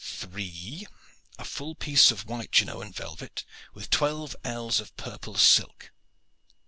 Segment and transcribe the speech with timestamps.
[0.03, 0.87] Three
[1.37, 5.91] a full piece of white Genoan velvet with twelve ells of purple silk.